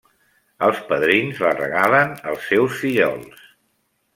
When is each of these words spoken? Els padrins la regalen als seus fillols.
Els 0.67 0.79
padrins 0.87 1.41
la 1.45 1.51
regalen 1.59 2.17
als 2.33 2.49
seus 2.53 2.81
fillols. 2.81 3.45